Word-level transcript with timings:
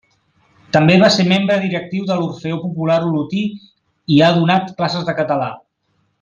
També 0.77 0.93
va 1.01 1.09
ser 1.15 1.25
membre 1.31 1.57
directiu 1.65 2.07
de 2.13 2.17
l'Orfeó 2.21 2.57
Popular 2.65 2.95
Olotí 3.11 3.45
i 4.17 4.19
ha 4.21 4.31
donat 4.41 4.75
classes 4.81 5.07
de 5.13 5.17
català. 5.21 5.53